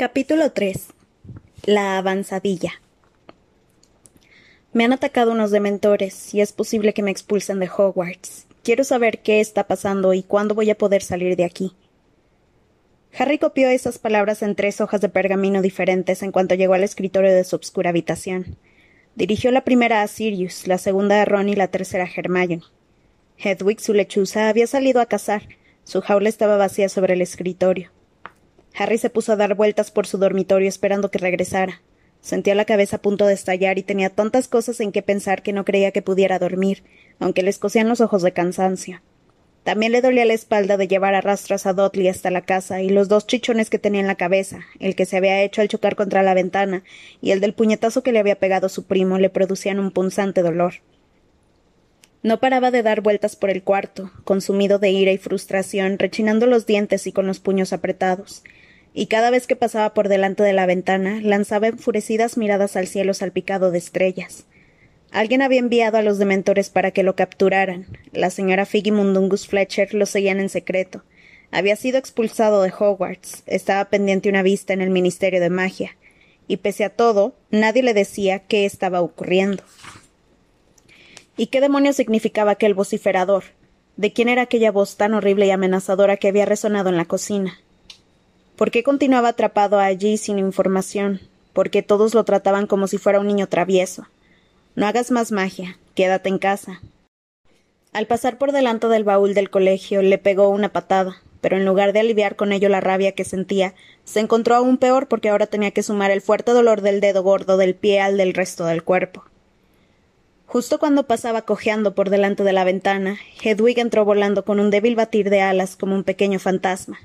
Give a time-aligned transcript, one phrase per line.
[0.00, 0.86] Capítulo 3
[1.66, 2.80] La avanzadilla
[4.72, 8.46] Me han atacado unos dementores y es posible que me expulsen de Hogwarts.
[8.62, 11.76] Quiero saber qué está pasando y cuándo voy a poder salir de aquí.
[13.12, 17.34] Harry copió esas palabras en tres hojas de pergamino diferentes en cuanto llegó al escritorio
[17.34, 18.56] de su obscura habitación.
[19.16, 22.62] Dirigió la primera a Sirius, la segunda a Ron y la tercera a Hermione.
[23.36, 25.42] Hedwig, su lechuza, había salido a cazar.
[25.84, 27.90] Su jaula estaba vacía sobre el escritorio.
[28.74, 31.82] Harry se puso a dar vueltas por su dormitorio esperando que regresara.
[32.20, 35.52] Sentía la cabeza a punto de estallar y tenía tantas cosas en que pensar que
[35.52, 36.82] no creía que pudiera dormir,
[37.18, 39.00] aunque le escocían los ojos de cansancio.
[39.64, 43.08] También le dolía la espalda de llevar a a Dudley hasta la casa y los
[43.08, 46.22] dos chichones que tenía en la cabeza, el que se había hecho al chocar contra
[46.22, 46.82] la ventana
[47.20, 50.74] y el del puñetazo que le había pegado su primo, le producían un punzante dolor.
[52.22, 56.66] No paraba de dar vueltas por el cuarto, consumido de ira y frustración, rechinando los
[56.66, 58.42] dientes y con los puños apretados
[58.92, 63.14] y cada vez que pasaba por delante de la ventana lanzaba enfurecidas miradas al cielo
[63.14, 64.46] salpicado de estrellas.
[65.12, 67.86] Alguien había enviado a los dementores para que lo capturaran.
[68.12, 71.04] La señora Figgy Mundungus Fletcher lo seguían en secreto.
[71.50, 73.42] Había sido expulsado de Hogwarts.
[73.46, 75.96] Estaba pendiente una vista en el Ministerio de Magia.
[76.46, 79.64] Y pese a todo, nadie le decía qué estaba ocurriendo.
[81.40, 83.44] ¿Y qué demonios significaba aquel vociferador?
[83.96, 87.58] ¿De quién era aquella voz tan horrible y amenazadora que había resonado en la cocina?
[88.56, 91.22] ¿Por qué continuaba atrapado allí sin información?
[91.54, 94.06] ¿Por qué todos lo trataban como si fuera un niño travieso?
[94.74, 96.82] No hagas más magia, quédate en casa.
[97.94, 101.94] Al pasar por delante del baúl del colegio le pegó una patada, pero en lugar
[101.94, 103.72] de aliviar con ello la rabia que sentía,
[104.04, 107.56] se encontró aún peor porque ahora tenía que sumar el fuerte dolor del dedo gordo
[107.56, 109.24] del pie al del resto del cuerpo.
[110.50, 114.96] Justo cuando pasaba cojeando por delante de la ventana, Hedwig entró volando con un débil
[114.96, 116.98] batir de alas como un pequeño fantasma.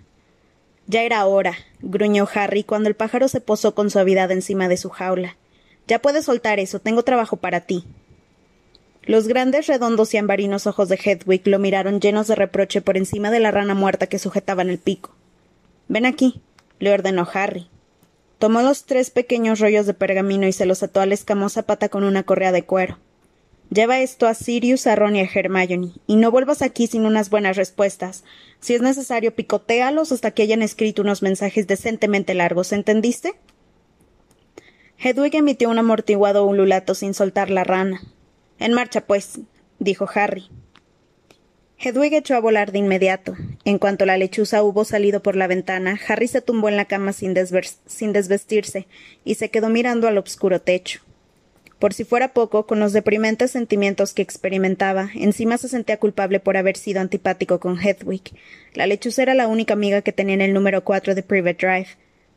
[0.88, 4.90] Ya era hora, gruñó Harry cuando el pájaro se posó con suavidad encima de su
[4.90, 5.38] jaula.
[5.88, 7.86] Ya puedes soltar eso, tengo trabajo para ti.
[9.04, 13.30] Los grandes, redondos y ambarinos ojos de Hedwig lo miraron llenos de reproche por encima
[13.30, 15.14] de la rana muerta que sujetaba en el pico.
[15.88, 16.42] Ven aquí,
[16.80, 17.70] le ordenó Harry.
[18.40, 21.90] Tomó los tres pequeños rollos de pergamino y se los ató a la escamosa pata
[21.90, 22.98] con una correa de cuero.
[23.72, 27.30] Lleva esto a Sirius, a Ron y a Hermione, y no vuelvas aquí sin unas
[27.30, 28.24] buenas respuestas.
[28.60, 33.34] Si es necesario, picotéalos hasta que hayan escrito unos mensajes decentemente largos, ¿entendiste?
[34.98, 38.02] Hedwig emitió un amortiguado ululato sin soltar la rana.
[38.60, 39.40] En marcha, pues,
[39.80, 40.48] dijo Harry.
[41.78, 43.36] Hedwig echó a volar de inmediato.
[43.66, 47.12] En cuanto la lechuza hubo salido por la ventana, Harry se tumbó en la cama
[47.12, 47.36] sin,
[47.86, 48.88] sin desvestirse
[49.26, 51.02] y se quedó mirando al oscuro techo.
[51.80, 56.56] Por si fuera poco, con los deprimentes sentimientos que experimentaba, encima se sentía culpable por
[56.56, 58.24] haber sido antipático con Hedwig.
[58.74, 61.88] La lechuza era la única amiga que tenía en el número cuatro de Private Drive.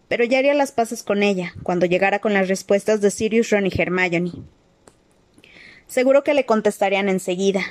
[0.08, 3.66] Pero ya haría las paces con ella, cuando llegara con las respuestas de Sirius, Ron
[3.66, 4.32] y Hermione.
[5.86, 7.62] Seguro que le contestarían enseguida.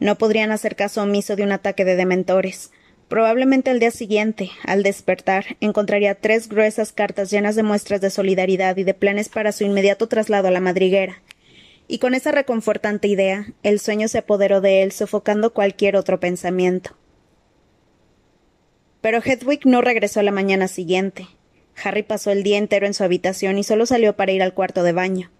[0.00, 2.72] No podrían hacer caso omiso de un ataque de dementores.
[3.12, 8.74] Probablemente al día siguiente, al despertar, encontraría tres gruesas cartas llenas de muestras de solidaridad
[8.78, 11.20] y de planes para su inmediato traslado a la madriguera.
[11.88, 16.96] Y con esa reconfortante idea, el sueño se apoderó de él, sofocando cualquier otro pensamiento.
[19.02, 21.26] Pero Hedwig no regresó la mañana siguiente.
[21.84, 24.82] Harry pasó el día entero en su habitación y solo salió para ir al cuarto
[24.84, 25.30] de baño.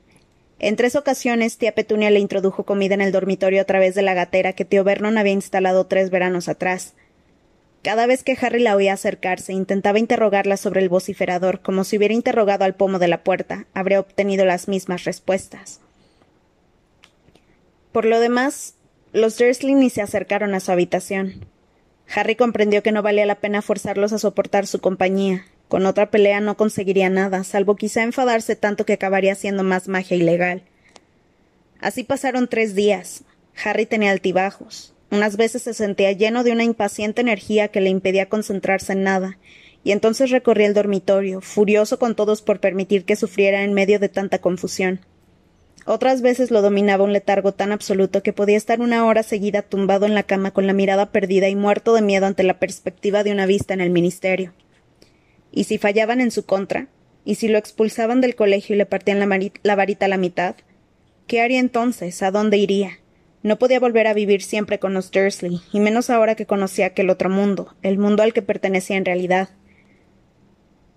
[0.59, 4.13] En tres ocasiones, tía Petunia le introdujo comida en el dormitorio a través de la
[4.13, 6.93] gatera que tío Vernon había instalado tres veranos atrás.
[7.83, 12.15] Cada vez que Harry la oía acercarse, intentaba interrogarla sobre el vociferador, como si hubiera
[12.15, 15.81] interrogado al pomo de la puerta, habría obtenido las mismas respuestas.
[17.91, 18.75] Por lo demás,
[19.13, 21.45] los Dursley ni se acercaron a su habitación.
[22.15, 25.45] Harry comprendió que no valía la pena forzarlos a soportar su compañía.
[25.69, 30.17] Con otra pelea no conseguiría nada, salvo quizá enfadarse tanto que acabaría siendo más magia
[30.17, 30.63] ilegal.
[31.81, 33.25] Así pasaron tres días.
[33.65, 34.92] Harry tenía altibajos.
[35.13, 39.37] Unas veces se sentía lleno de una impaciente energía que le impedía concentrarse en nada,
[39.85, 44.09] y entonces recorría el dormitorio, furioso con todos por permitir que sufriera en medio de
[44.09, 45.01] tanta confusión.
[45.85, 50.07] Otras veces lo dominaba un letargo tan absoluto que podía estar una hora seguida tumbado
[50.07, 53.33] en la cama con la mirada perdida y muerto de miedo ante la perspectiva de
[53.33, 54.55] una vista en el ministerio.
[55.51, 56.89] Y si fallaban en su contra,
[57.27, 60.55] y si lo expulsaban del colegio y le partían la, varita a la mitad,
[61.27, 62.23] ¿qué haría entonces?
[62.23, 63.02] ¿A dónde iría?
[63.43, 67.11] No podía volver a vivir siempre con los Dursley, y menos ahora que conocía aquel
[67.11, 69.49] otro mundo, el mundo al que pertenecía en realidad.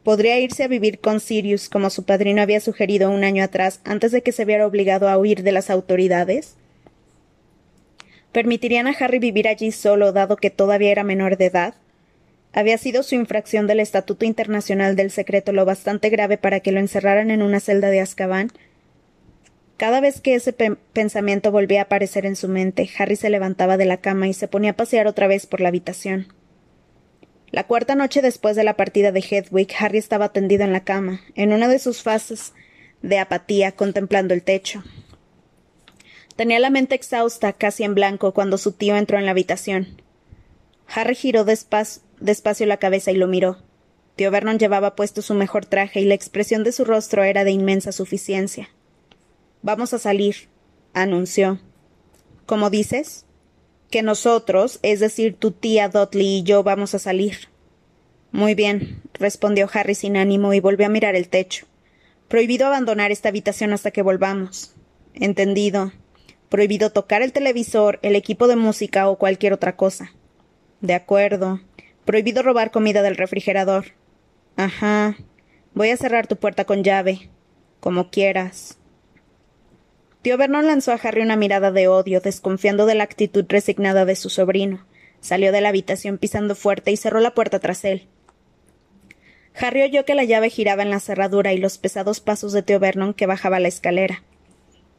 [0.04, 4.12] Podría irse a vivir con Sirius, como su padrino había sugerido un año atrás, antes
[4.12, 6.56] de que se viera obligado a huir de las autoridades.
[8.32, 11.74] ¿Permitirían a Harry vivir allí solo, dado que todavía era menor de edad?
[12.54, 16.80] Había sido su infracción del Estatuto Internacional del Secreto lo bastante grave para que lo
[16.80, 18.52] encerraran en una celda de Azkaban.
[19.78, 23.86] Cada vez que ese pensamiento volvía a aparecer en su mente, Harry se levantaba de
[23.86, 26.28] la cama y se ponía a pasear otra vez por la habitación.
[27.52, 31.22] La cuarta noche después de la partida de Hedwig, Harry estaba tendido en la cama,
[31.36, 32.54] en una de sus fases
[33.02, 34.84] de apatía, contemplando el techo.
[36.38, 40.02] Tenía la mente exhausta, casi en blanco, cuando su tío entró en la habitación.
[40.88, 43.58] Harry giró despacio, despacio la cabeza y lo miró.
[44.16, 47.52] Tío Vernon llevaba puesto su mejor traje y la expresión de su rostro era de
[47.52, 48.70] inmensa suficiencia.
[49.66, 50.48] Vamos a salir,
[50.94, 51.60] anunció.
[52.46, 53.26] ¿Cómo dices?
[53.90, 57.50] Que nosotros, es decir, tu tía Dudley y yo, vamos a salir.
[58.32, 61.66] Muy bien, respondió Harry sin ánimo y volvió a mirar el techo.
[62.28, 64.76] Prohibido abandonar esta habitación hasta que volvamos.
[65.16, 65.92] Entendido.
[66.50, 70.12] Prohibido tocar el televisor, el equipo de música o cualquier otra cosa.
[70.82, 71.60] De acuerdo.
[72.06, 73.86] Prohibido robar comida del refrigerador.
[74.58, 75.18] Ajá.
[75.74, 77.32] Voy a cerrar tu puerta con llave.
[77.80, 78.78] Como quieras.
[80.26, 84.16] Tío Vernon lanzó a Harry una mirada de odio, desconfiando de la actitud resignada de
[84.16, 84.84] su sobrino.
[85.20, 88.08] Salió de la habitación pisando fuerte y cerró la puerta tras él.
[89.54, 92.80] Harry oyó que la llave giraba en la cerradura y los pesados pasos de Tío
[92.80, 94.24] Vernon que bajaba la escalera.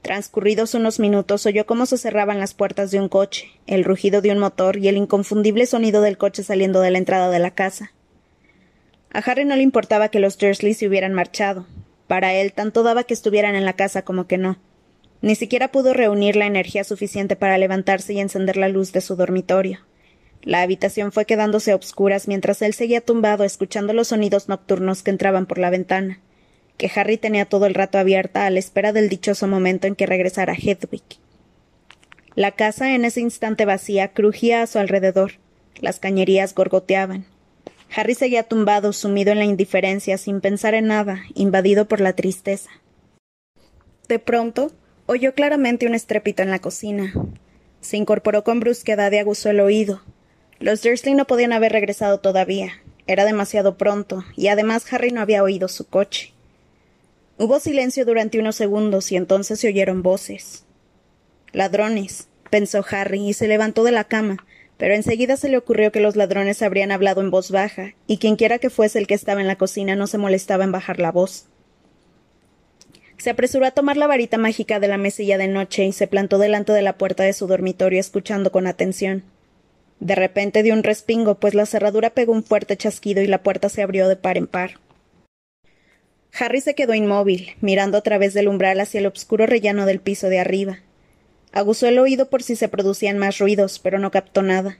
[0.00, 4.31] Transcurridos unos minutos oyó cómo se cerraban las puertas de un coche, el rugido de
[4.31, 7.90] un motor y el inconfundible sonido del coche saliendo de la entrada de la casa.
[9.12, 11.67] A Harry no le importaba que los Dursley se hubieran marchado.
[12.06, 14.56] Para él tanto daba que estuvieran en la casa como que no.
[15.22, 19.16] Ni siquiera pudo reunir la energía suficiente para levantarse y encender la luz de su
[19.16, 19.80] dormitorio.
[20.42, 25.10] La habitación fue quedándose a obscuras mientras él seguía tumbado escuchando los sonidos nocturnos que
[25.10, 26.20] entraban por la ventana
[26.76, 30.06] que Harry tenía todo el rato abierta a la espera del dichoso momento en que
[30.06, 31.02] regresara Hedwig.
[32.34, 35.32] La casa, en ese instante vacía, crujía a su alrededor.
[35.80, 37.24] Las cañerías gorgoteaban.
[37.94, 42.70] Harry seguía tumbado, sumido en la indiferencia, sin pensar en nada, invadido por la tristeza.
[44.08, 44.72] De pronto,
[45.06, 47.12] oyó claramente un estrépito en la cocina.
[47.81, 50.03] Se incorporó con brusquedad y aguzó el oído.
[50.58, 52.73] Los Dursley no podían haber regresado todavía.
[53.06, 56.32] Era demasiado pronto, y además Harry no había oído su coche.
[57.38, 60.64] Hubo silencio durante unos segundos y entonces se oyeron voces.
[61.53, 64.44] Ladrones, pensó Harry, y se levantó de la cama,
[64.79, 68.58] pero enseguida se le ocurrió que los ladrones habrían hablado en voz baja, y quienquiera
[68.58, 71.47] que fuese el que estaba en la cocina no se molestaba en bajar la voz.
[73.18, 76.38] Se apresuró a tomar la varita mágica de la mesilla de noche y se plantó
[76.38, 79.24] delante de la puerta de su dormitorio escuchando con atención.
[80.00, 83.68] De repente dio un respingo, pues la cerradura pegó un fuerte chasquido y la puerta
[83.68, 84.72] se abrió de par en par.
[86.38, 90.28] Harry se quedó inmóvil, mirando a través del umbral hacia el oscuro rellano del piso
[90.28, 90.80] de arriba.
[91.52, 94.76] Aguzó el oído por si se producían más ruidos, pero no captó nada.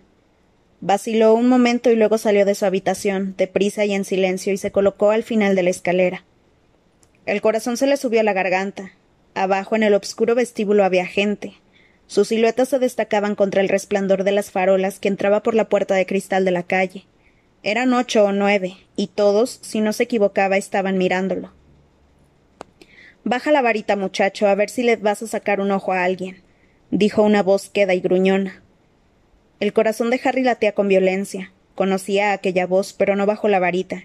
[0.83, 4.71] Vaciló un momento y luego salió de su habitación, deprisa y en silencio, y se
[4.71, 6.25] colocó al final de la escalera.
[7.27, 8.93] El corazón se le subió a la garganta.
[9.35, 11.55] Abajo en el obscuro vestíbulo había gente.
[12.07, 15.95] Sus siluetas se destacaban contra el resplandor de las farolas que entraba por la puerta
[15.97, 17.05] de cristal de la calle.
[17.65, 21.53] Eran ocho o nueve, y todos, si no se equivocaba, estaban mirándolo.
[23.25, 26.43] Baja la varita, muchacho, a ver si le vas a sacar un ojo a alguien,
[26.93, 28.63] dijo una voz queda y gruñona.
[29.59, 31.51] El corazón de Harry latía con violencia.
[31.75, 34.05] Conocía aquella voz, pero no bajó la varita.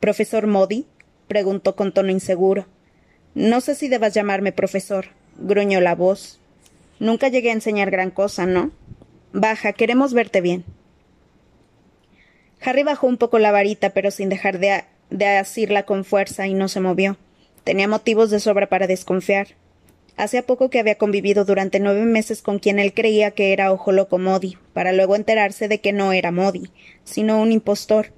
[0.00, 0.86] ¿Profesor Modi?
[1.30, 2.66] Preguntó con tono inseguro.
[3.36, 5.06] No sé si debas llamarme profesor,
[5.38, 6.40] gruñó la voz.
[6.98, 8.72] Nunca llegué a enseñar gran cosa, ¿no?
[9.32, 10.64] Baja, queremos verte bien.
[12.60, 16.54] Harry bajó un poco la varita, pero sin dejar de, de asirla con fuerza, y
[16.54, 17.16] no se movió.
[17.62, 19.54] Tenía motivos de sobra para desconfiar.
[20.16, 23.92] Hacía poco que había convivido durante nueve meses con quien él creía que era ojo
[23.92, 26.72] loco Modi, para luego enterarse de que no era Modi,
[27.04, 28.12] sino un impostor.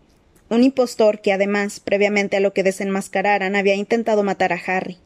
[0.53, 4.99] Un impostor que, además, previamente a lo que desenmascararan, había intentado matar a Harry.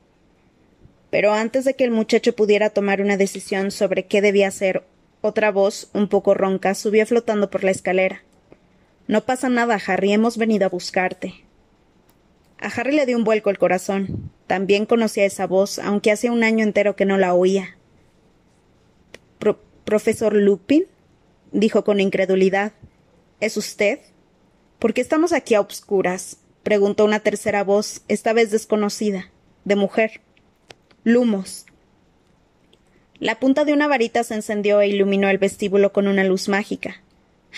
[1.11, 4.83] Pero antes de que el muchacho pudiera tomar una decisión sobre qué debía hacer,
[5.21, 8.25] otra voz, un poco ronca, subió flotando por la escalera.
[9.07, 11.45] No pasa nada, Harry, hemos venido a buscarte.
[12.59, 14.33] A Harry le dio un vuelco el corazón.
[14.49, 17.77] También conocía esa voz, aunque hace un año entero que no la oía.
[19.85, 20.87] ¿Profesor Lupin?
[21.53, 22.73] dijo con incredulidad.
[23.39, 24.01] ¿Es usted?
[24.79, 26.39] ¿Por qué estamos aquí a obscuras?
[26.63, 29.31] preguntó una tercera voz, esta vez desconocida,
[29.65, 30.21] de mujer.
[31.05, 31.65] Lumos.
[33.19, 37.03] La punta de una varita se encendió e iluminó el vestíbulo con una luz mágica.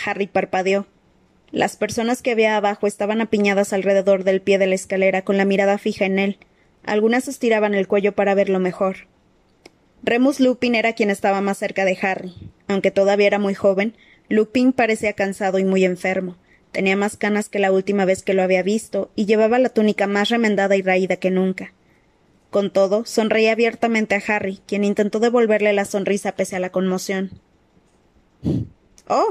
[0.04, 0.86] Harry parpadeó.
[1.50, 5.44] Las personas que había abajo estaban apiñadas alrededor del pie de la escalera con la
[5.44, 6.38] mirada fija en él.
[6.84, 9.08] Algunas estiraban el cuello para verlo mejor.
[10.04, 12.34] Remus Lupin era quien estaba más cerca de Harry.
[12.68, 13.96] Aunque todavía era muy joven,
[14.28, 16.36] Lupin parecía cansado y muy enfermo.
[16.72, 20.06] Tenía más canas que la última vez que lo había visto, y llevaba la túnica
[20.06, 21.72] más remendada y raída que nunca.
[22.50, 27.40] Con todo, sonreía abiertamente a Harry, quien intentó devolverle la sonrisa pese a la conmoción.
[29.08, 29.28] Oh.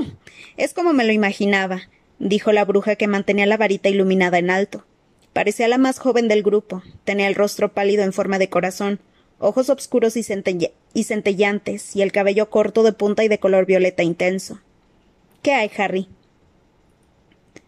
[0.58, 1.82] Es como me lo imaginaba,
[2.20, 4.86] dijo la bruja que mantenía la varita iluminada en alto.
[5.34, 6.82] Parecía la más joven del grupo.
[7.04, 9.00] Tenía el rostro pálido en forma de corazón,
[9.40, 14.60] ojos oscuros y, centellantes, y el cabello corto de punta y de color violeta intenso.
[15.44, 16.08] ¿Qué hay, Harry?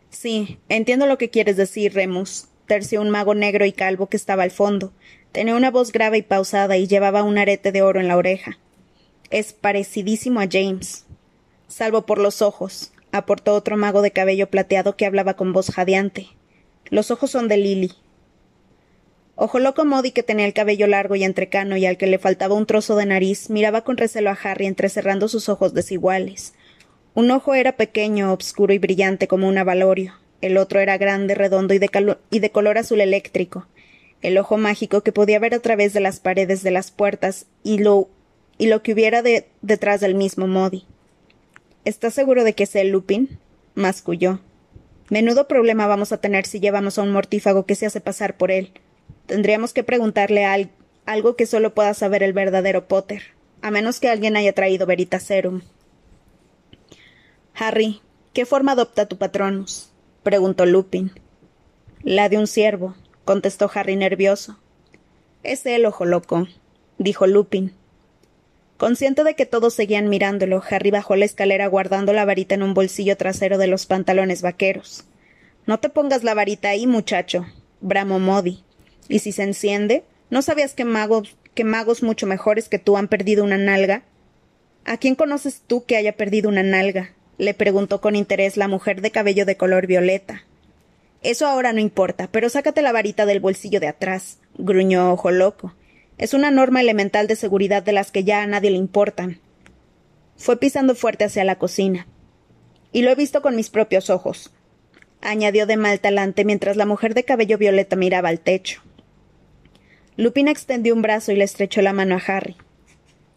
[0.10, 4.44] Sí, entiendo lo que quieres decir, Remus, terció un mago negro y calvo que estaba
[4.44, 4.92] al fondo.
[5.32, 8.58] Tenía una voz grave y pausada y llevaba un arete de oro en la oreja.
[9.30, 11.06] Es parecidísimo a James.
[11.68, 16.30] Salvo por los ojos, aportó otro mago de cabello plateado que hablaba con voz jadeante.
[16.90, 17.92] Los ojos son de Lily.
[19.36, 22.56] Ojo loco Modi, que tenía el cabello largo y entrecano y al que le faltaba
[22.56, 26.54] un trozo de nariz, miraba con recelo a Harry entrecerrando sus ojos desiguales.
[27.16, 30.14] Un ojo era pequeño, obscuro y brillante como un avalorio.
[30.42, 33.68] El otro era grande, redondo y de, color azul eléctrico.
[34.22, 37.80] El ojo mágico que podía ver a través de las paredes de las puertas y
[37.80, 38.10] lo,
[38.58, 40.86] y lo que hubiera de, detrás del mismo Modi.
[41.84, 43.40] ¿Estás seguro de que es el Lupin?
[43.76, 44.40] masculló.
[45.10, 48.52] Menudo problema vamos a tener si llevamos a un mortífago que se hace pasar por
[48.52, 48.72] él.
[49.26, 50.46] Tendríamos que preguntarle
[51.06, 53.24] algo que solo pueda saber el verdadero Potter,
[53.62, 55.62] a menos que alguien haya traído Veritaserum.
[57.62, 58.02] Harry,
[58.32, 59.92] ¿qué forma adopta tu patronus?
[60.24, 61.12] preguntó Lupin.
[62.04, 64.58] La de un ciervo, contestó Harry nervioso.
[65.44, 66.48] Es el ojo loco,
[67.00, 67.74] dijo Lupin.
[68.78, 72.74] Consciente de que todos seguían mirándolo, Harry bajó la escalera guardando la varita en un
[72.74, 75.04] bolsillo trasero de los pantalones vaqueros.
[75.66, 77.46] No te pongas la varita ahí, muchacho,
[77.82, 78.64] bramó Modi.
[79.10, 80.06] ¿Y si se enciende?
[80.30, 84.04] ¿No sabías que magos, que magos mucho mejores que tú han perdido una nalga?
[84.86, 87.16] ¿A quién conoces tú que haya perdido una nalga?
[87.40, 90.44] Le preguntó con interés la mujer de cabello de color violeta.
[91.24, 95.74] Eso ahora no importa, pero sácate la varita del bolsillo de atrás, gruñó Ojo Loco.
[96.18, 99.40] Es una norma elemental de seguridad de las que ya a nadie le importan.
[100.36, 102.08] Fue pisando fuerte hacia la cocina.
[102.92, 104.52] Y lo he visto con mis propios ojos,
[105.22, 108.82] añadió de mal talante mientras la mujer de cabello violeta miraba al techo.
[110.18, 112.58] Lupin extendió un brazo y le estrechó la mano a Harry.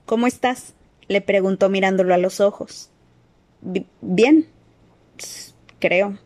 [0.06, 0.74] ¿Cómo estás?
[1.06, 2.91] le preguntó mirándolo a los ojos.
[4.00, 4.46] Bien.
[5.78, 6.18] Creo.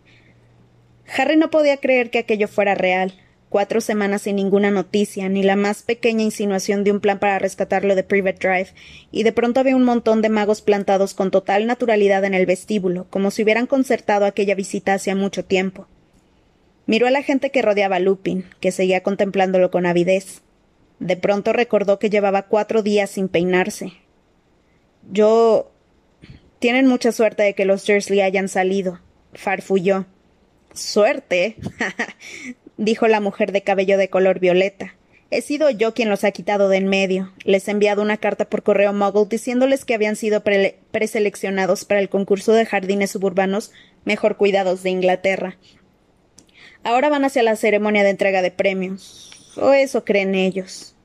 [1.17, 3.15] Harry no podía creer que aquello fuera real
[3.49, 7.95] cuatro semanas sin ninguna noticia, ni la más pequeña insinuación de un plan para rescatarlo
[7.95, 8.69] de Private Drive,
[9.11, 13.07] y de pronto había un montón de magos plantados con total naturalidad en el vestíbulo,
[13.11, 15.87] como si hubieran concertado aquella visita hacía mucho tiempo.
[16.87, 20.43] Miró a la gente que rodeaba a Lupin, que seguía contemplándolo con avidez.
[20.99, 23.93] De pronto recordó que llevaba cuatro días sin peinarse.
[25.11, 25.73] Yo.
[26.59, 29.01] Tienen mucha suerte de que los Dursley hayan salido,
[29.35, 30.07] farfulló.
[30.73, 31.57] Suerte
[32.77, 34.95] dijo la mujer de cabello de color violeta.
[35.31, 37.33] He sido yo quien los ha quitado de en medio.
[37.45, 40.43] Les he enviado una carta por correo Muggle diciéndoles que habían sido
[40.93, 43.73] preseleccionados para el concurso de jardines suburbanos
[44.05, 45.59] mejor cuidados de Inglaterra.
[46.85, 49.33] Ahora van hacia la ceremonia de entrega de premios.
[49.57, 50.96] O eso creen ellos.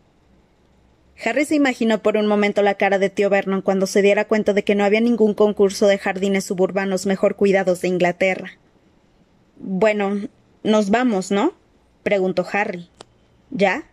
[1.23, 4.53] Harry se imaginó por un momento la cara de tío Vernon cuando se diera cuenta
[4.53, 8.57] de que no había ningún concurso de jardines suburbanos mejor cuidados de Inglaterra.
[9.57, 10.29] Bueno,
[10.63, 11.53] nos vamos, ¿no?
[12.01, 12.89] preguntó Harry.
[13.51, 13.83] ¿Ya?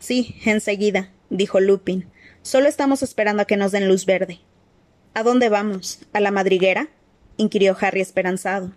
[0.00, 2.08] Sí, enseguida, dijo Lupin.
[2.42, 4.40] Solo estamos esperando a que nos den luz verde.
[5.14, 6.00] ¿A dónde vamos?
[6.12, 6.88] ¿A la madriguera?
[7.36, 8.72] inquirió Harry esperanzado.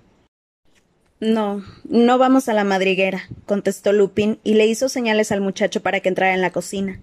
[1.19, 5.99] No, no vamos a la madriguera, contestó Lupin y le hizo señales al muchacho para
[5.99, 6.99] que entrara en la cocina.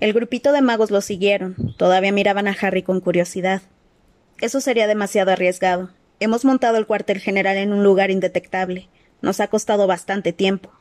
[0.00, 1.74] El grupito de magos lo siguieron.
[1.76, 3.60] Todavía miraban a Harry con curiosidad.
[4.40, 5.90] Eso sería demasiado arriesgado.
[6.20, 8.88] Hemos montado el cuartel general en un lugar indetectable.
[9.20, 10.72] Nos ha costado bastante tiempo.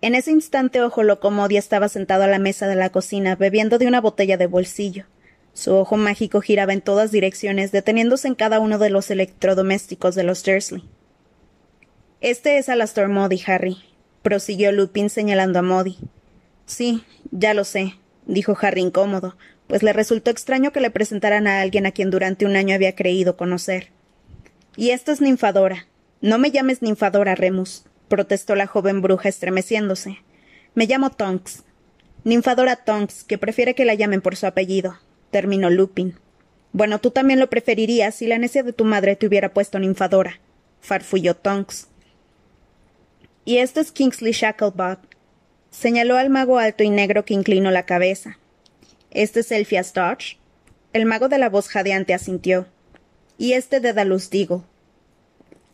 [0.00, 3.88] En ese instante Ojo Locomodia estaba sentado a la mesa de la cocina bebiendo de
[3.88, 5.06] una botella de bolsillo.
[5.52, 10.24] Su ojo mágico giraba en todas direcciones, deteniéndose en cada uno de los electrodomésticos de
[10.24, 10.84] los Dursley.
[12.20, 13.78] Este es Alastor Modi, Harry,
[14.22, 15.98] prosiguió Lupin señalando a Modi.
[16.66, 19.36] Sí, ya lo sé, dijo Harry incómodo,
[19.66, 22.94] pues le resultó extraño que le presentaran a alguien a quien durante un año había
[22.94, 23.90] creído conocer.
[24.76, 25.86] Y esta es Ninfadora,
[26.24, 30.20] no me llames ninfadora, Remus, protestó la joven bruja estremeciéndose.
[30.74, 31.64] Me llamo Tonks.
[32.24, 34.98] Ninfadora Tonks, que prefiere que la llamen por su apellido,
[35.30, 36.14] terminó Lupin.
[36.72, 40.40] Bueno, tú también lo preferirías si la necia de tu madre te hubiera puesto ninfadora,
[40.80, 41.88] farfulló Tonks.
[43.44, 45.00] Y este es Kingsley Shacklebot,
[45.74, 48.38] señaló al mago alto y negro que inclinó la cabeza.
[49.10, 50.38] Este es Elphias Dodge.
[50.92, 52.66] El mago de la voz jadeante asintió.
[53.38, 54.64] Y este de Dalus Digo.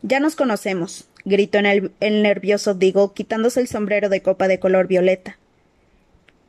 [0.01, 4.59] Ya nos conocemos, gritó en el, el nervioso Diggle, quitándose el sombrero de copa de
[4.59, 5.37] color violeta.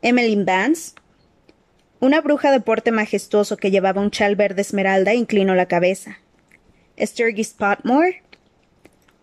[0.01, 0.95] ¿Emmeline Vance?
[2.01, 6.19] Una bruja de porte majestuoso que llevaba un chal verde esmeralda inclinó la cabeza.
[6.99, 8.23] ¿Sturgis Potmore?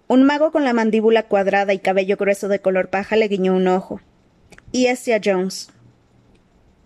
[0.08, 3.68] Un mago con la mandíbula cuadrada y cabello grueso de color paja le guiñó un
[3.68, 4.02] ojo.
[4.72, 4.88] Y
[5.24, 5.70] Jones.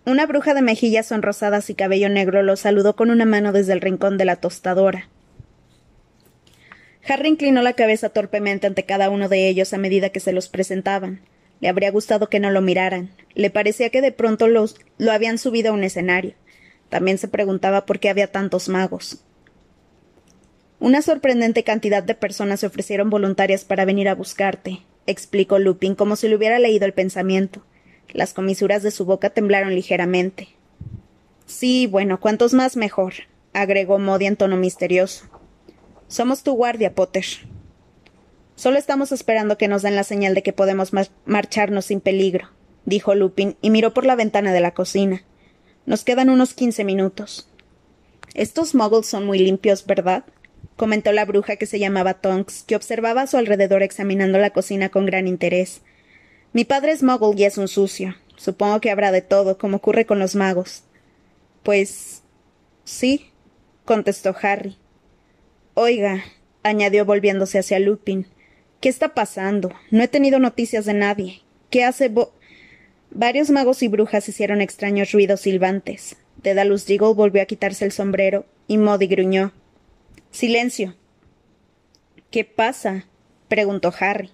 [0.06, 3.82] Una bruja de mejillas sonrosadas y cabello negro lo saludó con una mano desde el
[3.82, 5.10] rincón de la tostadora.
[7.06, 10.48] Harry inclinó la cabeza torpemente ante cada uno de ellos a medida que se los
[10.48, 11.20] presentaban.
[11.60, 13.10] Le habría gustado que no lo miraran.
[13.34, 16.32] Le parecía que de pronto los, lo habían subido a un escenario.
[16.88, 19.22] También se preguntaba por qué había tantos magos.
[20.80, 26.16] Una sorprendente cantidad de personas se ofrecieron voluntarias para venir a buscarte, explicó Lupin como
[26.16, 27.62] si le hubiera leído el pensamiento.
[28.12, 30.48] Las comisuras de su boca temblaron ligeramente.
[31.46, 33.14] Sí, bueno, cuantos más mejor,
[33.52, 35.26] agregó Modi en tono misterioso.
[36.08, 37.24] Somos tu guardia, Potter.
[38.56, 40.92] Solo estamos esperando que nos den la señal de que podemos
[41.24, 42.50] marcharnos sin peligro,
[42.84, 45.24] dijo Lupin y miró por la ventana de la cocina.
[45.86, 47.48] Nos quedan unos quince minutos.
[48.34, 50.24] Estos muggles son muy limpios, ¿verdad?
[50.76, 54.88] comentó la bruja que se llamaba Tonks, que observaba a su alrededor examinando la cocina
[54.88, 55.82] con gran interés.
[56.54, 58.14] Mi padre es muggle y es un sucio.
[58.36, 60.84] Supongo que habrá de todo, como ocurre con los magos.
[61.64, 62.22] Pues.
[62.84, 63.30] sí,
[63.84, 64.78] contestó Harry.
[65.74, 66.24] Oiga,
[66.62, 68.28] añadió volviéndose hacia Lupin,
[68.80, 69.72] ¿Qué está pasando?
[69.90, 71.42] No he tenido noticias de nadie.
[71.70, 72.34] ¿Qué hace Bo
[73.10, 76.16] Varios magos y brujas hicieron extraños ruidos silbantes.
[76.36, 79.52] Dedalus Diggle volvió a quitarse el sombrero y Modi gruñó.
[80.30, 80.94] Silencio.
[82.30, 83.06] ¿Qué pasa?
[83.48, 84.30] preguntó Harry.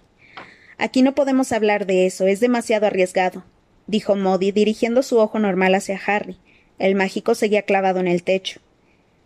[0.81, 3.43] Aquí no podemos hablar de eso, es demasiado arriesgado,
[3.85, 6.37] dijo Modi, dirigiendo su ojo normal hacia Harry.
[6.79, 8.61] El mágico seguía clavado en el techo.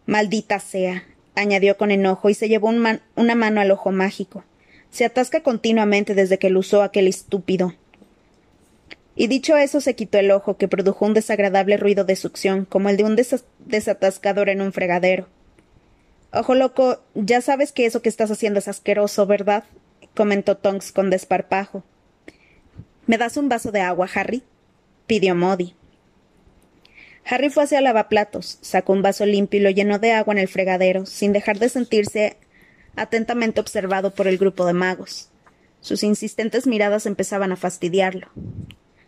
[0.05, 4.43] Maldita sea, añadió con enojo y se llevó una mano al ojo mágico.
[4.91, 7.73] Se atasca continuamente desde que lo usó aquel estúpido.
[9.15, 12.89] Y dicho eso se quitó el ojo, que produjo un desagradable ruido de succión, como
[12.89, 13.17] el de un
[13.59, 15.29] desatascador en un fregadero.
[16.33, 19.63] Ojo loco, ya sabes que eso que estás haciendo es asqueroso, ¿verdad?
[20.15, 21.83] Comentó Tonks con desparpajo.
[23.05, 24.43] ¿Me das un vaso de agua, Harry?
[25.05, 25.75] pidió Modi.
[27.25, 30.47] Harry fue hacia lavaplatos, sacó un vaso limpio y lo llenó de agua en el
[30.47, 32.37] fregadero, sin dejar de sentirse
[32.95, 35.29] atentamente observado por el grupo de magos.
[35.81, 38.27] Sus insistentes miradas empezaban a fastidiarlo.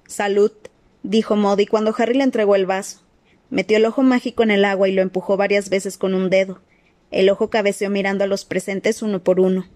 [0.08, 0.52] Salud,
[1.04, 3.02] dijo Modi cuando Harry le entregó el vaso.
[3.50, 6.62] Metió el ojo mágico en el agua y lo empujó varias veces con un dedo.
[7.12, 9.68] El ojo cabeceó mirando a los presentes uno por uno.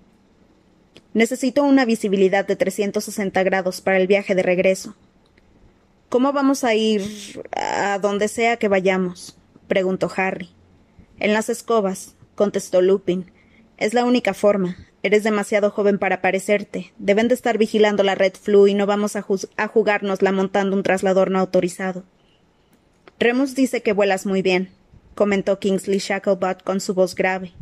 [1.13, 4.95] Necesito una visibilidad de 360 grados para el viaje de regreso.
[6.07, 7.03] ¿Cómo vamos a ir
[7.51, 9.37] a donde sea que vayamos?
[9.67, 10.49] preguntó Harry.
[11.19, 13.31] En las escobas, contestó Lupin.
[13.77, 14.77] Es la única forma.
[15.03, 16.93] Eres demasiado joven para parecerte.
[16.97, 19.25] Deben de estar vigilando la red flu y no vamos a,
[19.57, 22.03] a jugárnosla montando un traslador no autorizado.
[23.19, 24.69] Remus dice que vuelas muy bien,
[25.13, 27.53] comentó Kingsley Shacklebot con su voz grave.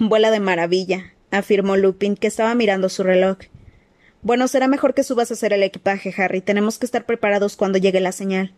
[0.00, 3.38] Vuela de maravilla, afirmó Lupin, que estaba mirando su reloj.
[4.22, 6.40] Bueno, será mejor que subas a hacer el equipaje, Harry.
[6.40, 8.52] Tenemos que estar preparados cuando llegue la señal.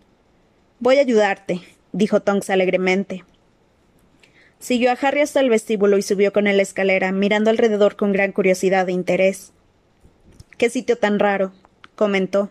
[0.80, 1.60] Voy a ayudarte,
[1.92, 3.24] dijo Tonks alegremente.
[4.58, 8.12] Siguió a Harry hasta el vestíbulo y subió con él la escalera, mirando alrededor con
[8.12, 9.52] gran curiosidad e interés.
[10.56, 11.52] Qué sitio tan raro,
[11.94, 12.50] comentó.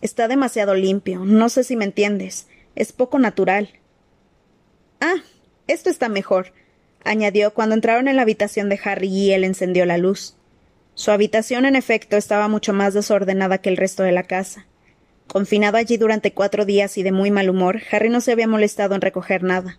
[0.00, 1.24] Está demasiado limpio.
[1.24, 2.46] No sé si me entiendes.
[2.74, 3.70] Es poco natural.
[5.00, 5.22] Ah,
[5.66, 6.52] esto está mejor,
[7.04, 10.36] añadió cuando entraron en la habitación de Harry y él encendió la luz.
[10.94, 14.66] Su habitación, en efecto, estaba mucho más desordenada que el resto de la casa.
[15.26, 18.94] Confinado allí durante cuatro días y de muy mal humor, Harry no se había molestado
[18.94, 19.78] en recoger nada.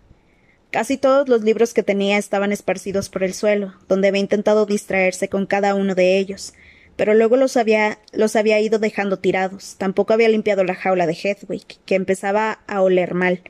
[0.72, 5.28] Casi todos los libros que tenía estaban esparcidos por el suelo, donde había intentado distraerse
[5.28, 6.54] con cada uno de ellos,
[6.96, 9.76] pero luego los había, los había ido dejando tirados.
[9.78, 13.40] Tampoco había limpiado la jaula de Hedwig, que empezaba a oler mal.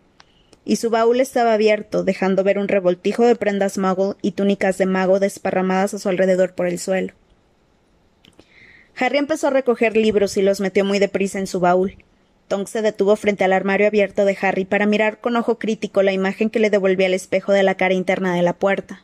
[0.65, 4.87] Y su baúl estaba abierto, dejando ver un revoltijo de prendas muggle y túnicas de
[4.87, 7.13] mago desparramadas a su alrededor por el suelo.
[8.97, 11.97] Harry empezó a recoger libros y los metió muy deprisa en su baúl.
[12.49, 16.13] Tonks se detuvo frente al armario abierto de Harry para mirar con ojo crítico la
[16.13, 19.03] imagen que le devolvía el espejo de la cara interna de la puerta.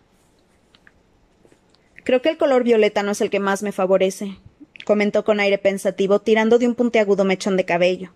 [2.05, 4.38] Creo que el color violeta no es el que más me favorece,
[4.85, 8.12] comentó con aire pensativo, tirando de un puntiagudo mechón de cabello.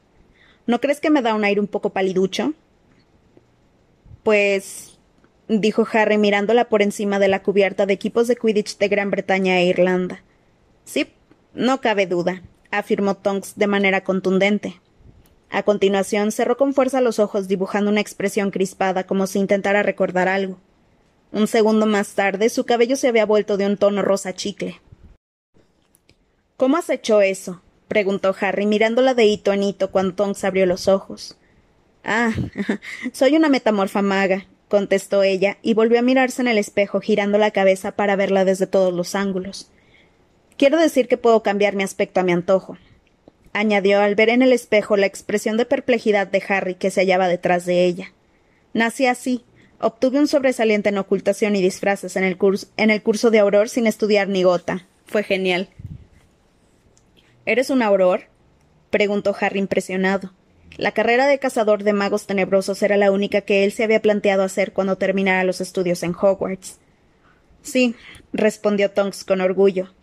[0.66, 2.54] ¿No crees que me da un aire un poco paliducho?
[4.24, 4.98] Pues.
[5.46, 9.60] dijo Harry mirándola por encima de la cubierta de equipos de Quidditch de Gran Bretaña
[9.60, 10.24] e Irlanda.
[10.84, 11.12] Sí,
[11.52, 14.80] no cabe duda, afirmó Tonks de manera contundente.
[15.50, 20.26] A continuación cerró con fuerza los ojos dibujando una expresión crispada como si intentara recordar
[20.26, 20.58] algo.
[21.30, 24.80] Un segundo más tarde, su cabello se había vuelto de un tono rosa chicle.
[26.56, 27.60] ¿Cómo has hecho eso?
[27.88, 31.36] preguntó Harry, mirándola de hito en hito cuando Tonks abrió los ojos.
[32.04, 32.32] Ah,
[33.12, 37.50] soy una metamorfa maga, contestó ella, y volvió a mirarse en el espejo, girando la
[37.50, 39.70] cabeza para verla desde todos los ángulos.
[40.56, 42.76] Quiero decir que puedo cambiar mi aspecto a mi antojo,
[43.54, 47.28] añadió al ver en el espejo la expresión de perplejidad de Harry que se hallaba
[47.28, 48.12] detrás de ella.
[48.74, 49.44] Nací así.
[49.80, 54.42] Obtuve un sobresaliente en ocultación y disfraces en el, curso, de Auror sin estudiar ni
[54.42, 54.86] gota.
[55.06, 55.68] Fue genial.
[57.46, 58.24] ¿Eres un Auror?
[58.90, 60.32] preguntó Harry impresionado.
[60.76, 64.42] La carrera de cazador de magos tenebrosos era la única que él se había planteado
[64.42, 66.78] hacer cuando terminara los estudios en Hogwarts.
[67.62, 67.94] Sí,
[68.32, 69.94] respondió Tonks con orgullo.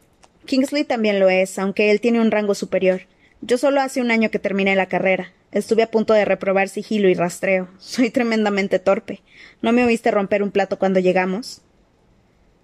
[0.45, 3.01] Kingsley también lo es, aunque él tiene un rango superior.
[3.41, 5.34] Yo solo hace un año que terminé la carrera.
[5.51, 7.67] Estuve a punto de reprobar sigilo y rastreo.
[7.77, 9.21] Soy tremendamente torpe.
[9.62, 11.62] ¿No me oíste romper un plato cuando llegamos?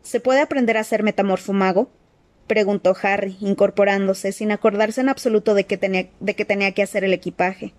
[0.01, 1.91] ¿Se puede aprender a ser metamorfomago?
[2.47, 7.03] preguntó Harry, incorporándose, sin acordarse en absoluto de que tenía, de que, tenía que hacer
[7.03, 7.73] el equipaje.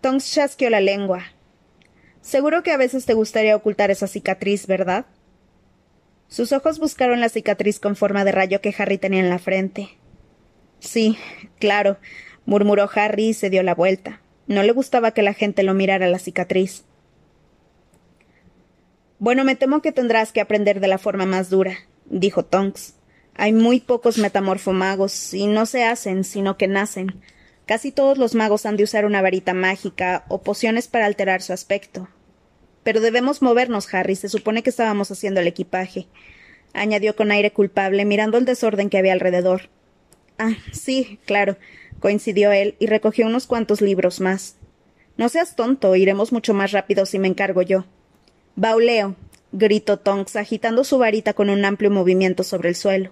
[0.00, 1.24] Tonks chasqueó la lengua.
[2.20, 5.06] Seguro que a veces te gustaría ocultar esa cicatriz, ¿verdad?
[6.28, 9.98] Sus ojos buscaron la cicatriz con forma de rayo que Harry tenía en la frente.
[10.78, 11.18] Sí,
[11.58, 11.98] claro,
[12.44, 14.20] murmuró Harry y se dio la vuelta.
[14.46, 16.84] No le gustaba que la gente lo mirara la cicatriz.
[19.18, 22.94] Bueno, me temo que tendrás que aprender de la forma más dura, dijo Tonks.
[23.34, 27.20] Hay muy pocos metamorfomagos, y no se hacen, sino que nacen.
[27.68, 31.52] Casi todos los magos han de usar una varita mágica o pociones para alterar su
[31.52, 32.08] aspecto.
[32.82, 34.16] Pero debemos movernos, Harry.
[34.16, 36.06] Se supone que estábamos haciendo el equipaje,
[36.72, 39.68] añadió con aire culpable, mirando el desorden que había alrededor.
[40.38, 41.58] Ah, sí, claro,
[42.00, 44.56] coincidió él y recogió unos cuantos libros más.
[45.18, 47.84] No seas tonto, iremos mucho más rápido si me encargo yo.
[48.56, 49.14] Bauleo,
[49.52, 53.10] gritó Tonks, agitando su varita con un amplio movimiento sobre el suelo.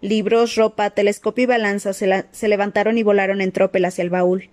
[0.00, 4.50] Libros, ropa, telescopio y balanza se, levantaron y volaron en tropel hacia el baúl.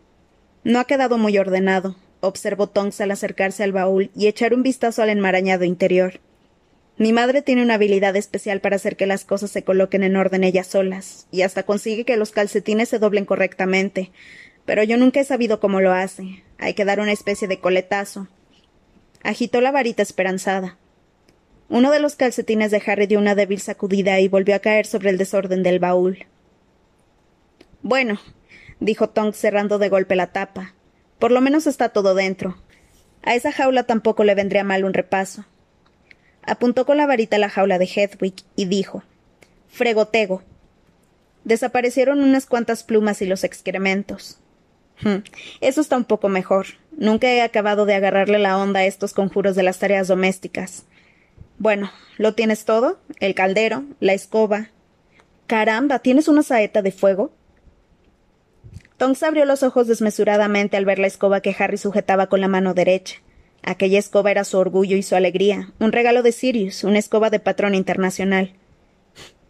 [0.63, 5.01] No ha quedado muy ordenado, observó Tonks al acercarse al baúl y echar un vistazo
[5.01, 6.21] al enmarañado interior.
[6.97, 10.43] Mi madre tiene una habilidad especial para hacer que las cosas se coloquen en orden
[10.43, 14.11] ellas solas, y hasta consigue que los calcetines se doblen correctamente.
[14.65, 16.43] Pero yo nunca he sabido cómo lo hace.
[16.59, 18.27] Hay que dar una especie de coletazo.
[19.23, 20.77] Agitó la varita esperanzada.
[21.73, 25.09] Uno de los calcetines de Harry dio una débil sacudida y volvió a caer sobre
[25.09, 26.27] el desorden del baúl.
[27.81, 28.19] Bueno,
[28.79, 30.75] dijo Tonks cerrando de golpe la tapa.
[31.17, 32.55] Por lo menos está todo dentro.
[33.23, 35.45] A esa jaula tampoco le vendría mal un repaso.
[36.43, 39.01] Apuntó con la varita la jaula de Hedwig y dijo
[39.67, 40.43] Fregotego.
[41.43, 44.37] Desaparecieron unas cuantas plumas y los excrementos.
[44.99, 45.23] Hm,
[45.59, 46.67] eso está un poco mejor.
[46.91, 50.85] Nunca he acabado de agarrarle la onda a estos conjuros de las tareas domésticas.
[51.63, 52.99] Bueno, ¿lo tienes todo?
[53.21, 54.71] El caldero, la escoba.
[55.47, 57.31] Caramba, ¿tienes una saeta de fuego?
[58.97, 62.73] Tonks abrió los ojos desmesuradamente al ver la escoba que Harry sujetaba con la mano
[62.73, 63.21] derecha.
[63.61, 67.39] Aquella escoba era su orgullo y su alegría, un regalo de Sirius, una escoba de
[67.39, 68.51] patrón internacional.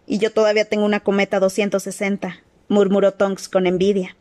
[0.06, 4.15] Y yo todavía tengo una cometa 260, murmuró Tonks con envidia.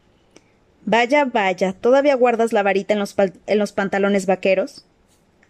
[0.86, 4.86] Vaya, vaya, ¿todavía guardas la varita en los, en los pantalones vaqueros?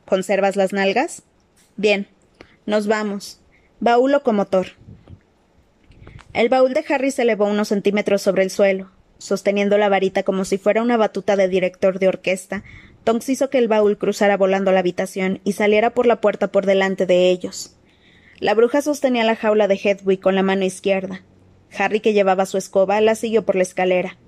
[0.06, 1.22] ¿Conservas las nalgas?
[1.76, 2.08] Bien,
[2.66, 3.40] nos vamos.
[3.80, 4.68] Baúl locomotor.
[6.32, 8.90] El baúl de Harry se elevó unos centímetros sobre el suelo.
[9.18, 12.64] Sosteniendo la varita como si fuera una batuta de director de orquesta,
[13.04, 16.66] Tonks hizo que el baúl cruzara volando la habitación y saliera por la puerta por
[16.66, 17.76] delante de ellos.
[18.38, 21.22] La bruja sostenía la jaula de Hedwig con la mano izquierda.
[21.76, 24.18] Harry, que llevaba su escoba, la siguió por la escalera.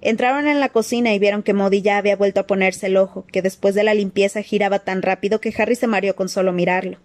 [0.00, 3.24] Entraron en la cocina y vieron que Modi ya había vuelto a ponerse el ojo,
[3.30, 6.98] que después de la limpieza giraba tan rápido que Harry se mareó con solo mirarlo.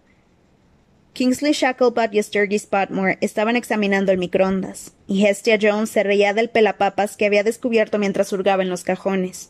[1.18, 6.52] Kingsley Shacklebot y Sturgis Spotmore estaban examinando el microondas, y Hestia Jones se reía del
[6.52, 9.50] pelapapas que había descubierto mientras hurgaba en los cajones.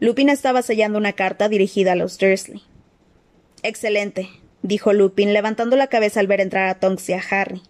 [0.00, 2.62] Lupin estaba sellando una carta dirigida a los Dursley.
[3.62, 4.28] Excelente,
[4.60, 7.62] dijo Lupin, levantando la cabeza al ver entrar a Tonks y a Harry.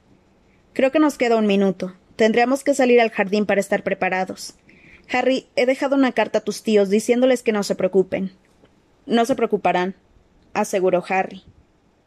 [0.73, 1.95] Creo que nos queda un minuto.
[2.17, 4.55] Tendríamos que salir al jardín para estar preparados.
[5.13, 8.33] Harry, he dejado una carta a tus tíos diciéndoles que no se preocupen.
[9.07, 9.95] No se preocuparán,
[10.55, 11.45] aseguró Harry.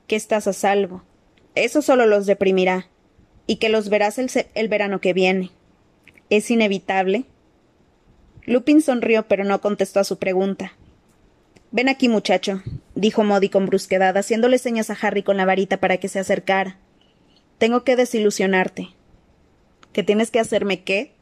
[0.07, 1.03] Que estás a salvo.
[1.55, 2.87] Eso solo los deprimirá.
[3.47, 5.51] Y que los verás el, el verano que viene.
[6.29, 7.25] ¿Es inevitable?
[8.45, 10.73] Lupin sonrió, pero no contestó a su pregunta.
[11.71, 12.61] Ven aquí, muchacho,
[12.93, 16.77] dijo Modi con brusquedad, haciéndole señas a Harry con la varita para que se acercara.
[17.57, 18.89] Tengo que desilusionarte.
[19.91, 21.13] ¿Qué tienes que hacerme qué?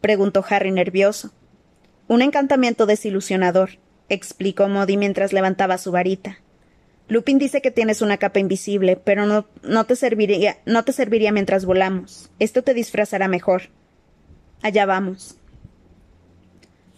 [0.00, 1.32] preguntó Harry nervioso.
[2.08, 6.38] Un encantamiento desilusionador, explicó Modi mientras levantaba su varita.
[7.08, 11.30] Lupin dice que tienes una capa invisible, pero no, no, te serviría, no te serviría
[11.30, 12.30] mientras volamos.
[12.40, 13.62] Esto te disfrazará mejor.
[14.62, 15.36] Allá vamos.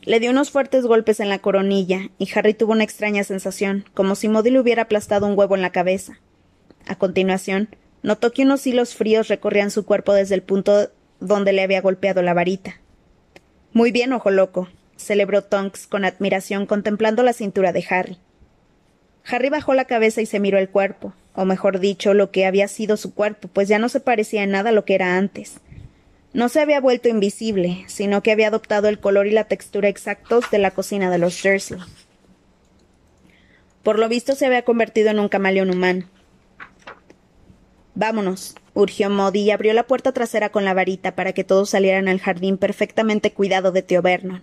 [0.02, 4.14] Le dio unos fuertes golpes en la coronilla, y Harry tuvo una extraña sensación, como
[4.14, 6.18] si Modi le hubiera aplastado un huevo en la cabeza.
[6.86, 7.68] A continuación,
[8.02, 10.90] notó que unos hilos fríos recorrían su cuerpo desde el punto
[11.20, 12.80] donde le había golpeado la varita.
[13.74, 18.18] Muy bien, ojo loco, celebró Tonks con admiración contemplando la cintura de Harry.
[19.30, 22.66] Harry bajó la cabeza y se miró el cuerpo, o mejor dicho, lo que había
[22.68, 25.60] sido su cuerpo, pues ya no se parecía en nada a lo que era antes.
[26.32, 30.50] No se había vuelto invisible, sino que había adoptado el color y la textura exactos
[30.50, 31.80] de la cocina de los Dursley.
[33.82, 36.06] Por lo visto se había convertido en un camaleón humano.
[37.94, 42.08] Vámonos, urgió Modi y abrió la puerta trasera con la varita para que todos salieran
[42.08, 44.42] al jardín perfectamente cuidado de tío Vernon.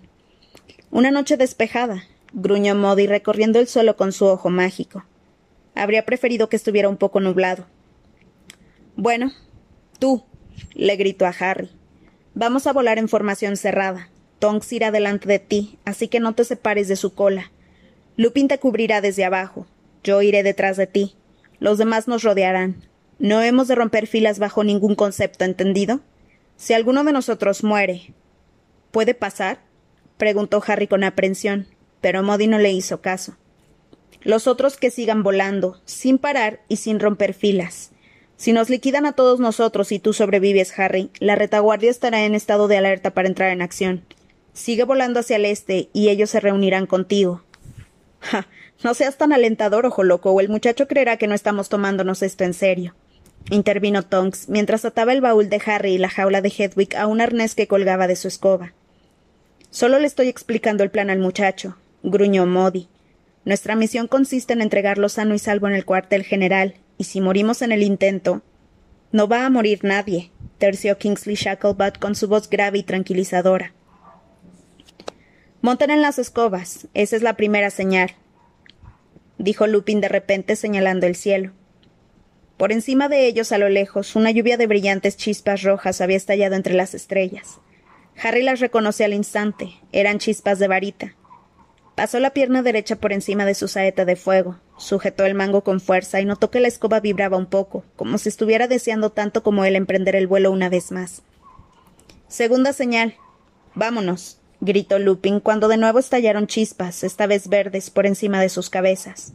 [0.90, 5.04] Una noche despejada, gruñó Modi recorriendo el suelo con su ojo mágico.
[5.74, 7.66] Habría preferido que estuviera un poco nublado.
[8.96, 9.32] Bueno,
[9.98, 10.24] tú,
[10.74, 11.70] le gritó a Harry.
[12.34, 14.10] Vamos a volar en formación cerrada.
[14.38, 17.50] Tonks irá delante de ti, así que no te separes de su cola.
[18.16, 19.66] Lupin te cubrirá desde abajo.
[20.02, 21.16] Yo iré detrás de ti.
[21.58, 22.82] Los demás nos rodearán.
[23.18, 26.00] No hemos de romper filas bajo ningún concepto, ¿entendido?
[26.56, 28.14] Si alguno de nosotros muere.
[28.90, 29.60] ¿Puede pasar?
[30.16, 31.66] preguntó Harry con aprensión,
[32.00, 33.36] pero Modi no le hizo caso.
[34.22, 37.92] Los otros que sigan volando, sin parar y sin romper filas.
[38.36, 42.68] Si nos liquidan a todos nosotros y tú sobrevives, Harry, la retaguardia estará en estado
[42.68, 44.04] de alerta para entrar en acción.
[44.52, 47.42] Sigue volando hacia el este y ellos se reunirán contigo.
[48.20, 48.48] Ja,
[48.82, 52.44] no seas tan alentador, ojo loco, o el muchacho creerá que no estamos tomándonos esto
[52.44, 52.94] en serio.
[53.50, 57.20] Intervino Tonks mientras ataba el baúl de Harry y la jaula de Hedwig a un
[57.20, 58.72] arnés que colgaba de su escoba.
[59.70, 61.76] Solo le estoy explicando el plan al muchacho,
[62.06, 62.88] gruñó Modi.
[63.44, 67.62] Nuestra misión consiste en entregarlo sano y salvo en el cuartel general, y si morimos
[67.62, 68.42] en el intento.
[69.12, 73.72] No va a morir nadie, terció Kingsley Shacklebutt con su voz grave y tranquilizadora.
[75.60, 78.12] Monten en las escobas, esa es la primera señal,
[79.38, 81.52] dijo Lupin de repente señalando el cielo.
[82.56, 86.54] Por encima de ellos, a lo lejos, una lluvia de brillantes chispas rojas había estallado
[86.54, 87.60] entre las estrellas.
[88.22, 89.72] Harry las reconoció al instante.
[89.92, 91.14] Eran chispas de varita.
[91.96, 95.80] Pasó la pierna derecha por encima de su saeta de fuego, sujetó el mango con
[95.80, 99.64] fuerza y notó que la escoba vibraba un poco, como si estuviera deseando tanto como
[99.64, 101.22] él emprender el vuelo una vez más.
[102.28, 103.14] Segunda señal.
[103.74, 108.68] Vámonos, gritó Lupin cuando de nuevo estallaron chispas, esta vez verdes, por encima de sus
[108.68, 109.32] cabezas.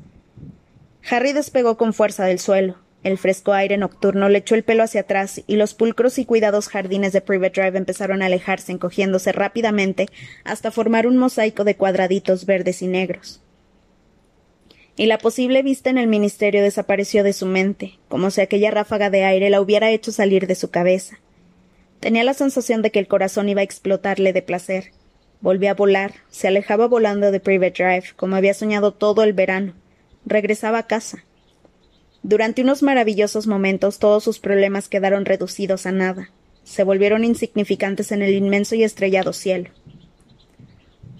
[1.09, 2.75] Harry despegó con fuerza del suelo.
[3.03, 6.67] El fresco aire nocturno le echó el pelo hacia atrás y los pulcros y cuidados
[6.67, 10.07] jardines de Private Drive empezaron a alejarse encogiéndose rápidamente
[10.43, 13.41] hasta formar un mosaico de cuadraditos verdes y negros.
[14.95, 19.09] Y la posible vista en el ministerio desapareció de su mente, como si aquella ráfaga
[19.09, 21.17] de aire la hubiera hecho salir de su cabeza.
[21.99, 24.91] Tenía la sensación de que el corazón iba a explotarle de placer.
[25.39, 29.73] Volvía a volar, se alejaba volando de Private Drive, como había soñado todo el verano.
[30.23, 31.23] Regresaba a casa
[32.23, 36.29] durante unos maravillosos momentos todos sus problemas quedaron reducidos a nada.
[36.63, 39.69] Se volvieron insignificantes en el inmenso y estrellado cielo.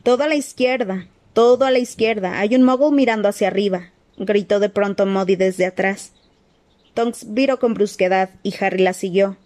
[0.04, 2.40] Todo a la izquierda, todo a la izquierda.
[2.40, 6.14] Hay un mogul mirando hacia arriba, gritó de pronto Modi desde atrás.
[6.94, 9.38] Tonks viró con brusquedad y Harry la siguió.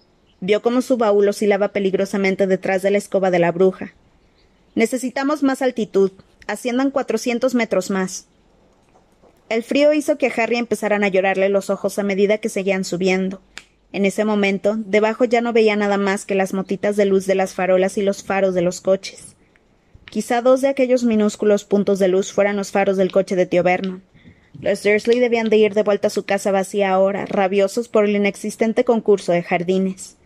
[0.42, 3.94] Vio cómo su baúl oscilaba peligrosamente detrás de la escoba de la bruja.
[4.76, 6.12] Necesitamos más altitud.
[6.48, 8.28] Asciendan cuatrocientos metros más.
[9.48, 12.84] El frío hizo que a Harry empezaran a llorarle los ojos a medida que seguían
[12.84, 13.42] subiendo.
[13.92, 17.36] En ese momento, debajo ya no veía nada más que las motitas de luz de
[17.36, 19.36] las farolas y los faros de los coches.
[20.06, 23.64] Quizá dos de aquellos minúsculos puntos de luz fueran los faros del coche de tío
[23.64, 24.04] Vernon.
[24.62, 28.16] Los Dursley debían de ir de vuelta a su casa vacía ahora, rabiosos por el
[28.16, 30.18] inexistente concurso de jardines.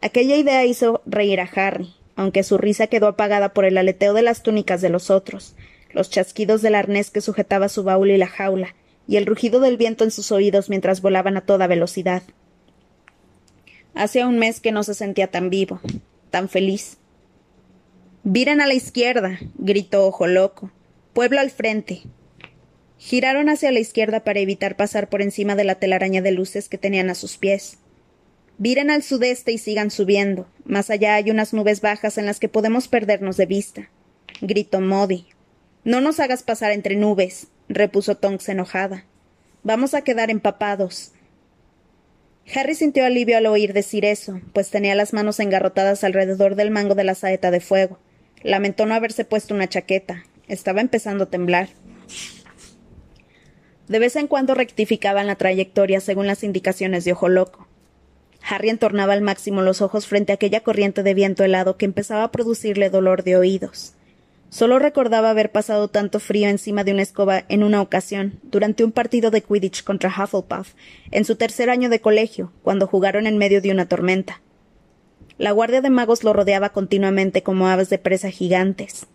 [0.00, 4.22] Aquella idea hizo reír a Harry, aunque su risa quedó apagada por el aleteo de
[4.22, 5.54] las túnicas de los otros,
[5.90, 8.74] los chasquidos del arnés que sujetaba su baúl y la jaula,
[9.06, 12.22] y el rugido del viento en sus oídos mientras volaban a toda velocidad.
[13.94, 15.80] Hacía un mes que no se sentía tan vivo,
[16.30, 16.98] tan feliz.
[18.22, 20.70] Viren a la izquierda, gritó Ojo Loco.
[21.14, 22.02] Pueblo al frente.
[22.98, 26.78] Giraron hacia la izquierda para evitar pasar por encima de la telaraña de luces que
[26.78, 27.78] tenían a sus pies.
[28.58, 30.46] Viren al sudeste y sigan subiendo.
[30.64, 33.90] Más allá hay unas nubes bajas en las que podemos perdernos de vista.
[34.40, 35.26] Gritó Modi,
[35.88, 39.06] no nos hagas pasar entre nubes, repuso Tonks enojada.
[39.62, 41.12] Vamos a quedar empapados.
[42.54, 46.94] Harry sintió alivio al oír decir eso, pues tenía las manos engarrotadas alrededor del mango
[46.94, 47.98] de la saeta de fuego.
[48.42, 50.24] Lamentó no haberse puesto una chaqueta.
[50.46, 51.70] Estaba empezando a temblar.
[53.88, 57.66] De vez en cuando rectificaban la trayectoria según las indicaciones de Ojo Loco.
[58.42, 62.24] Harry entornaba al máximo los ojos frente a aquella corriente de viento helado que empezaba
[62.24, 63.94] a producirle dolor de oídos.
[64.50, 68.92] Solo recordaba haber pasado tanto frío encima de una escoba en una ocasión, durante un
[68.92, 70.72] partido de Quidditch contra Hufflepuff,
[71.10, 74.40] en su tercer año de colegio, cuando jugaron en medio de una tormenta.
[75.36, 79.06] La guardia de magos lo rodeaba continuamente como aves de presa gigantes.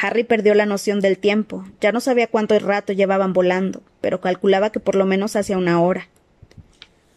[0.00, 4.70] Harry perdió la noción del tiempo, ya no sabía cuánto rato llevaban volando, pero calculaba
[4.70, 6.08] que por lo menos hacía una hora.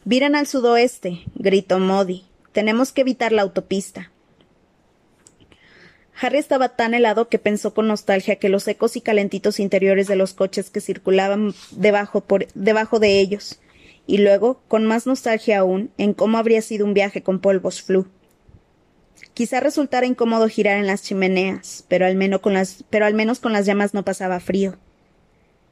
[0.05, 2.25] Viran al sudoeste, gritó Modi.
[2.53, 4.10] Tenemos que evitar la autopista.
[6.21, 10.15] Harry estaba tan helado que pensó con nostalgia que los secos y calentitos interiores de
[10.15, 12.23] los coches que circulaban debajo,
[12.99, 13.59] de ellos,
[14.05, 18.07] y luego, con más nostalgia aún, en cómo habría sido un viaje con polvos flu.
[19.33, 23.39] Quizá resultara incómodo girar en las chimeneas, pero al, menos con las, pero al menos
[23.39, 24.77] con las llamas no pasaba frío.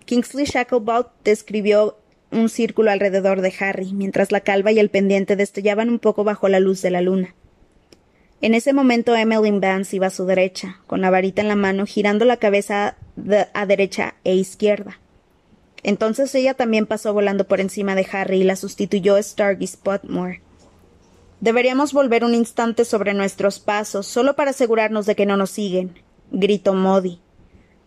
[0.05, 1.99] Kingsley Shacklebolt describió
[2.31, 6.47] un círculo alrededor de Harry, mientras la calva y el pendiente destellaban un poco bajo
[6.47, 7.35] la luz de la luna.
[8.41, 11.85] En ese momento Emmeline Vance iba a su derecha, con la varita en la mano,
[11.85, 12.95] girando la cabeza
[13.53, 14.99] a derecha e izquierda.
[15.83, 20.41] Entonces ella también pasó volando por encima de Harry y la sustituyó Stargy Spotmore.
[21.41, 25.95] Deberíamos volver un instante sobre nuestros pasos, solo para asegurarnos de que no nos siguen,
[26.31, 27.19] gritó Modi.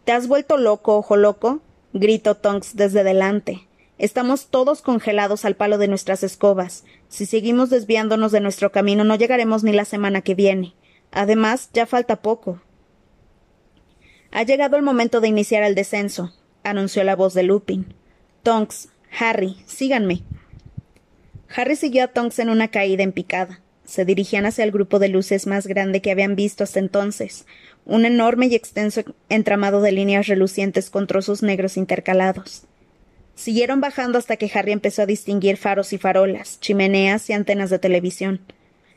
[0.05, 1.61] ¿Te has vuelto loco, ojo loco?
[1.93, 3.69] gritó Tonks desde delante.
[4.03, 6.83] Estamos todos congelados al palo de nuestras escobas.
[7.09, 10.75] Si seguimos desviándonos de nuestro camino no llegaremos ni la semana que viene.
[11.13, 12.61] Además, ya falta poco.
[14.33, 16.35] Ha llegado el momento de iniciar el descenso,
[16.65, 17.95] anunció la voz de Lupin.
[18.43, 18.89] Tonks,
[19.21, 20.25] Harry, síganme.
[21.55, 23.61] Harry siguió a Tonks en una caída en picada.
[23.85, 27.47] Se dirigían hacia el grupo de luces más grande que habían visto hasta entonces,
[27.85, 32.67] un enorme y extenso entramado de líneas relucientes con trozos negros intercalados.
[33.35, 37.79] Siguieron bajando hasta que Harry empezó a distinguir faros y farolas, chimeneas y antenas de
[37.79, 38.41] televisión.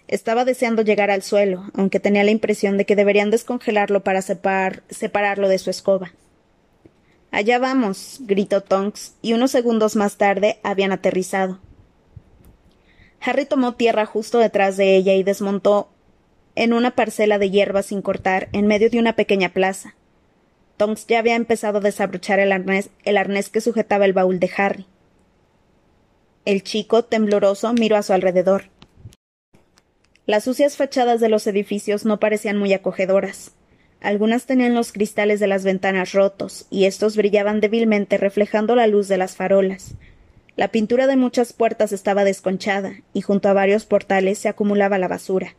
[0.07, 5.49] Estaba deseando llegar al suelo, aunque tenía la impresión de que deberían descongelarlo para separarlo
[5.49, 6.13] de su escoba.
[7.31, 11.59] Allá vamos, gritó Tonks, y unos segundos más tarde habían aterrizado.
[13.19, 15.89] Harry tomó tierra justo detrás de ella y desmontó
[16.53, 19.95] en una parcela de hierba sin cortar en medio de una pequeña plaza.
[20.77, 24.51] Tonks ya había empezado a desabrochar el arnés, el arnés que sujetaba el baúl de
[24.57, 24.85] Harry.
[26.43, 28.69] El chico, tembloroso, miró a su alrededor.
[30.25, 33.51] Las sucias fachadas de los edificios no parecían muy acogedoras.
[34.01, 39.07] Algunas tenían los cristales de las ventanas rotos, y estos brillaban débilmente reflejando la luz
[39.07, 39.95] de las farolas,
[40.55, 45.09] la pintura de muchas puertas estaba desconchada, y junto a varios portales se acumulaba la
[45.09, 45.55] basura.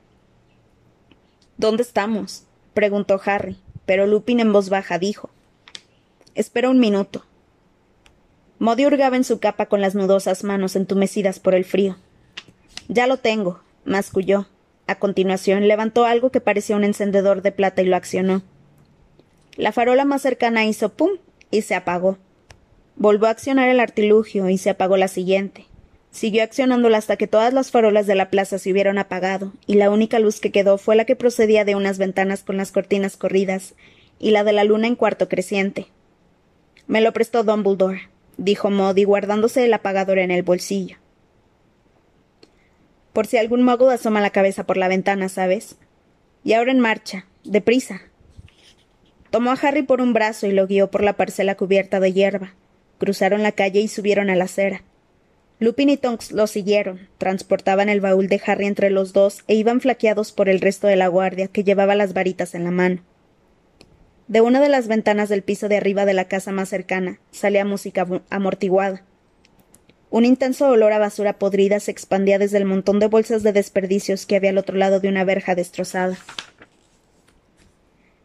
[1.59, 2.45] ¿Dónde estamos?
[2.73, 5.31] preguntó Harry, pero Lupin en voz baja dijo.
[6.35, 7.25] Espera un minuto.
[8.59, 11.97] Modi hurgaba en su capa con las nudosas manos entumecidas por el frío.
[12.89, 14.47] Ya lo tengo, masculló.
[14.87, 18.43] A continuación levantó algo que parecía un encendedor de plata y lo accionó.
[19.57, 21.13] La farola más cercana hizo pum
[21.51, 22.19] y se apagó.
[22.97, 25.67] Volvió a accionar el artilugio y se apagó la siguiente.
[26.11, 29.91] Siguió accionándola hasta que todas las farolas de la plaza se hubieron apagado, y la
[29.91, 33.75] única luz que quedó fue la que procedía de unas ventanas con las cortinas corridas,
[34.19, 35.89] y la de la luna en cuarto creciente.
[36.87, 40.97] Me lo prestó Dumbledore, dijo Modi guardándose el apagador en el bolsillo.
[43.13, 45.77] Por si algún mago asoma la cabeza por la ventana, ¿sabes?
[46.45, 48.03] Y ahora en marcha, deprisa.
[49.31, 52.55] Tomó a Harry por un brazo y lo guió por la parcela cubierta de hierba.
[52.99, 54.83] Cruzaron la calle y subieron a la acera.
[55.59, 59.81] Lupin y Tonks los siguieron, transportaban el baúl de Harry entre los dos e iban
[59.81, 63.03] flaqueados por el resto de la guardia, que llevaba las varitas en la mano.
[64.29, 67.65] De una de las ventanas del piso de arriba de la casa más cercana salía
[67.65, 69.03] música amortiguada.
[70.11, 74.27] Un intenso olor a basura podrida se expandía desde el montón de bolsas de desperdicios
[74.27, 76.19] que había al otro lado de una verja destrozada.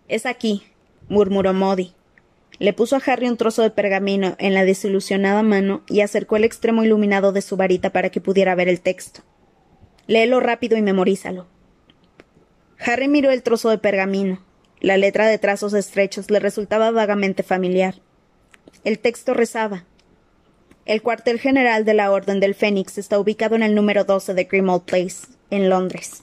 [0.08, 0.64] Es aquí,
[1.08, 1.94] murmuró Modi.
[2.62, 6.44] Le puso a Harry un trozo de pergamino en la desilusionada mano y acercó el
[6.44, 9.22] extremo iluminado de su varita para que pudiera ver el texto.
[10.06, 11.48] Léelo rápido y memorízalo.
[12.78, 14.46] Harry miró el trozo de pergamino.
[14.80, 17.96] La letra de trazos estrechos le resultaba vagamente familiar.
[18.84, 19.86] El texto rezaba.
[20.86, 24.44] El cuartel general de la Orden del Fénix está ubicado en el número 12 de
[24.44, 26.22] Grimmauld Place, en Londres.